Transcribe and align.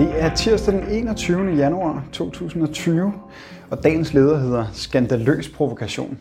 Det 0.00 0.12
er 0.18 0.34
tirsdag 0.34 0.74
den 0.74 0.88
21. 0.90 1.56
januar 1.56 2.04
2020, 2.12 3.12
og 3.70 3.82
dagens 3.82 4.14
leder 4.14 4.38
hedder 4.38 4.66
Skandaløs 4.72 5.48
provokation. 5.48 6.18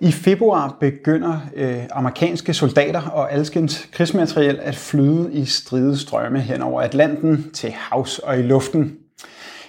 I 0.00 0.12
februar 0.12 0.76
begynder 0.80 1.40
øh, 1.54 1.82
amerikanske 1.90 2.54
soldater 2.54 3.00
og 3.00 3.32
alskens 3.32 3.88
krigsmateriel 3.92 4.58
at 4.62 4.76
flyde 4.76 5.32
i 5.32 5.44
stridestrømme 5.44 6.40
hen 6.40 6.62
over 6.62 6.82
Atlanten 6.82 7.50
til 7.52 7.70
havs 7.70 8.18
og 8.18 8.38
i 8.38 8.42
luften. 8.42 8.96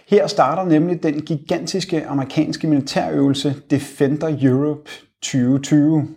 Her 0.08 0.28
starter 0.28 0.64
nemlig 0.64 1.04
den 1.04 1.22
gigantiske 1.22 2.06
amerikanske 2.06 2.68
militærøvelse 2.68 3.56
Defender 3.70 4.38
Europe 4.42 4.90
2020. 5.22 6.08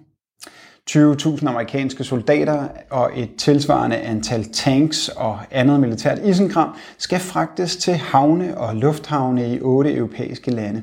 20.000 0.91 1.49
amerikanske 1.49 2.05
soldater 2.05 2.69
og 2.91 3.11
et 3.17 3.37
tilsvarende 3.37 3.97
antal 3.97 4.45
tanks 4.53 5.09
og 5.09 5.39
andet 5.51 5.81
militært 5.81 6.19
isenkram 6.25 6.75
skal 6.99 7.21
fragtes 7.21 7.77
til 7.77 7.95
havne 7.95 8.59
og 8.59 8.77
lufthavne 8.77 9.55
i 9.55 9.61
otte 9.61 9.95
europæiske 9.95 10.51
lande. 10.51 10.83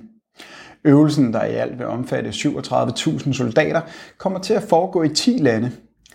Øvelsen, 0.83 1.33
der 1.33 1.43
i 1.45 1.53
alt 1.53 1.79
vil 1.79 1.87
omfatte 1.87 2.29
37.000 2.29 3.33
soldater, 3.33 3.81
kommer 4.17 4.39
til 4.39 4.53
at 4.53 4.63
foregå 4.63 5.03
i 5.03 5.09
10 5.09 5.37
lande. 5.41 5.71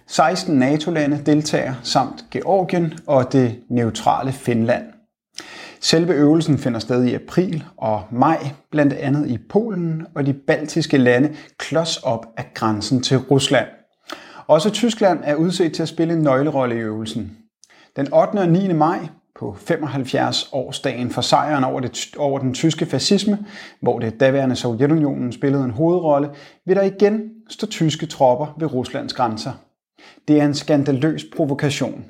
16 0.07 0.59
NATO-lande 0.59 1.23
deltager, 1.27 1.75
samt 1.83 2.25
Georgien 2.31 2.95
og 3.07 3.33
det 3.33 3.61
neutrale 3.69 4.33
Finland. 4.33 4.85
Selve 5.81 6.13
øvelsen 6.13 6.59
finder 6.59 6.79
sted 6.79 7.05
i 7.05 7.15
april 7.15 7.65
og 7.77 8.03
maj, 8.11 8.49
blandt 8.71 8.93
andet 8.93 9.31
i 9.31 9.39
Polen 9.51 10.07
og 10.15 10.27
de 10.27 10.33
baltiske 10.33 10.97
lande, 10.97 11.35
klods 11.59 11.97
op 11.97 12.27
af 12.37 12.51
grænsen 12.55 13.03
til 13.03 13.19
Rusland. 13.19 13.67
Også 14.51 14.71
Tyskland 14.71 15.21
er 15.25 15.35
udset 15.35 15.73
til 15.73 15.83
at 15.83 15.89
spille 15.89 16.15
en 16.15 16.23
nøglerolle 16.23 16.75
i 16.75 16.79
øvelsen. 16.79 17.39
Den 17.97 18.13
8. 18.13 18.39
og 18.39 18.49
9. 18.49 18.73
maj 18.73 18.99
på 19.39 19.57
75 19.59 20.49
årsdagen 20.53 21.11
for 21.11 21.21
sejren 21.21 21.65
over, 21.65 21.81
det, 21.81 22.17
over 22.17 22.39
den 22.39 22.55
tyske 22.55 22.87
fascisme, 22.87 23.39
hvor 23.81 23.99
det 23.99 24.21
daværende 24.21 24.57
Sovjetunionen 24.57 25.33
spillede 25.33 25.65
en 25.65 25.71
hovedrolle, 25.71 26.31
vil 26.67 26.77
der 26.77 26.83
igen 26.83 27.31
stå 27.49 27.67
tyske 27.67 28.07
tropper 28.07 28.55
ved 28.59 28.75
Ruslands 28.75 29.13
grænser. 29.13 29.53
Det 30.29 30.41
er 30.41 30.45
en 30.45 30.55
skandaløs 30.55 31.25
provokation. 31.37 32.05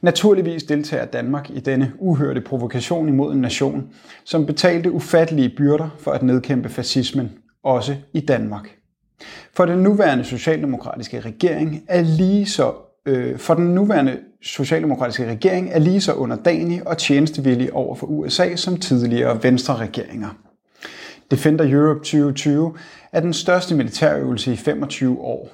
Naturligvis 0.00 0.62
deltager 0.62 1.04
Danmark 1.04 1.50
i 1.50 1.60
denne 1.60 1.92
uhørte 1.98 2.40
provokation 2.40 3.08
imod 3.08 3.32
en 3.32 3.40
nation, 3.40 3.88
som 4.24 4.46
betalte 4.46 4.92
ufattelige 4.92 5.54
byrder 5.56 5.88
for 5.98 6.10
at 6.10 6.22
nedkæmpe 6.22 6.68
fascismen, 6.68 7.32
også 7.62 7.96
i 8.12 8.20
Danmark. 8.20 8.81
For 9.54 9.64
den 9.64 9.78
nuværende 9.78 10.24
socialdemokratiske 10.24 11.20
regering 11.20 11.82
er 11.88 12.02
lige 12.02 12.46
så 12.46 12.72
øh, 13.06 13.38
for 13.38 13.54
den 13.54 13.74
nuværende 13.74 14.18
socialdemokratiske 14.42 15.30
regering 15.30 15.70
er 15.72 15.78
lige 15.78 16.00
så 16.00 16.12
underdanig 16.12 16.88
og 16.88 16.98
tjenestevillig 16.98 17.72
over 17.72 17.94
for 17.94 18.06
USA 18.06 18.56
som 18.56 18.76
tidligere 18.76 19.42
venstre 19.42 19.76
regeringer. 19.76 20.28
Defender 21.30 21.64
Europe 21.68 21.98
2020 21.98 22.74
er 23.12 23.20
den 23.20 23.32
største 23.32 23.74
militærøvelse 23.74 24.52
i 24.52 24.56
25 24.56 25.20
år 25.20 25.48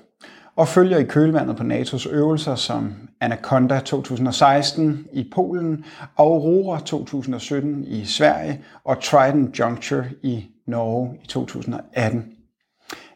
og 0.56 0.69
følger 0.69 0.98
i 0.98 1.05
kølvandet 1.05 1.56
på 1.56 1.62
NATO's 1.62 2.08
øvelser 2.10 2.55
som 2.55 2.94
Anaconda 3.20 3.80
2016 3.80 5.06
i 5.12 5.30
Polen, 5.34 5.84
Aurora 6.16 6.80
2017 6.80 7.84
i 7.84 8.05
Sverige 8.05 8.60
og 8.84 9.03
Trident 9.03 9.58
Juncture 9.58 10.05
i 10.22 10.47
Norge 10.66 11.19
i 11.25 11.27
2018. 11.27 12.38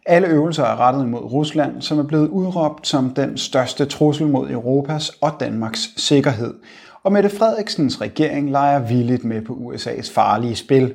Alle 0.07 0.29
øvelser 0.29 0.65
er 0.65 0.81
rettet 0.81 1.09
mod 1.09 1.21
Rusland, 1.21 1.83
som 1.83 1.99
er 1.99 2.03
blevet 2.03 2.29
udråbt 2.29 2.87
som 2.87 3.11
den 3.11 3.39
største 3.39 3.85
trussel 3.85 4.29
mod 4.29 4.51
Europas 4.51 5.09
og 5.09 5.31
Danmarks 5.41 5.91
sikkerhed. 5.97 6.55
Og 7.03 7.13
Mette 7.13 7.29
Frederiksens 7.29 8.01
regering 8.01 8.51
leger 8.51 8.79
villigt 8.79 9.25
med 9.25 9.43
på 9.43 9.53
USA's 9.53 10.15
farlige 10.15 10.57
spil, 10.57 10.95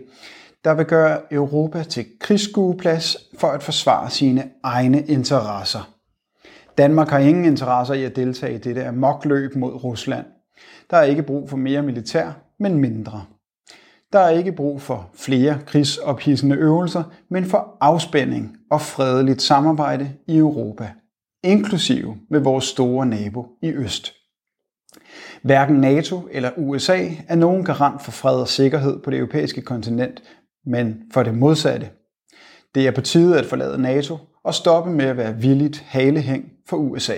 der 0.64 0.74
vil 0.74 0.86
gøre 0.86 1.20
Europa 1.32 1.84
til 1.84 2.06
krigsskueplads 2.20 3.18
for 3.38 3.48
at 3.48 3.64
forsvare 3.64 4.10
sine 4.10 4.44
egne 4.64 5.02
interesser. 5.02 5.90
Danmark 6.78 7.10
har 7.10 7.20
ingen 7.20 7.46
interesser 7.46 7.94
i 7.94 8.04
at 8.04 8.16
deltage 8.16 8.56
i 8.56 8.58
dette 8.58 8.86
amokløb 8.86 9.56
mod 9.56 9.84
Rusland. 9.84 10.26
Der 10.90 10.98
er 10.98 11.04
ikke 11.04 11.24
brug 11.24 11.50
for 11.50 11.58
mere 11.58 11.82
militær, 11.82 12.32
men 12.60 12.78
mindre. 12.78 13.26
Der 14.14 14.20
er 14.20 14.30
ikke 14.30 14.52
brug 14.52 14.82
for 14.82 15.10
flere 15.14 15.60
krigsophidsende 15.66 16.56
øvelser, 16.56 17.04
men 17.30 17.46
for 17.46 17.78
afspænding 17.82 18.58
og 18.72 18.82
fredeligt 18.82 19.42
samarbejde 19.42 20.14
i 20.28 20.38
Europa, 20.38 20.92
inklusive 21.44 22.18
med 22.30 22.40
vores 22.40 22.66
store 22.66 23.06
nabo 23.06 23.48
i 23.62 23.70
øst. 23.70 24.14
Hverken 25.42 25.76
NATO 25.76 26.28
eller 26.32 26.52
USA 26.58 27.10
er 27.28 27.36
nogen 27.36 27.66
garant 27.66 28.02
for 28.02 28.12
fred 28.12 28.36
og 28.42 28.48
sikkerhed 28.48 29.00
på 29.00 29.10
det 29.10 29.18
europæiske 29.18 29.62
kontinent, 29.62 30.24
men 30.66 31.02
for 31.14 31.24
det 31.24 31.34
modsatte. 31.34 31.90
Det 32.76 32.88
er 32.88 32.92
på 32.92 33.02
tide 33.02 33.40
at 33.40 33.46
forlade 33.46 33.82
NATO 33.82 34.18
og 34.44 34.54
stoppe 34.54 34.92
med 34.92 35.06
at 35.06 35.18
være 35.18 35.36
villigt 35.36 35.80
halehæng 35.88 36.52
for 36.70 36.78
USA. 36.78 37.18